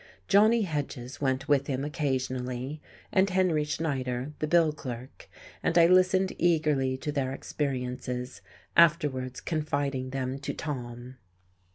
[0.27, 5.29] Johnny Hedges went with him occasionally, and Henry Schneider, the bill clerk,
[5.61, 8.41] and I listened eagerly to their experiences,
[8.75, 11.17] afterwards confiding them to Tom....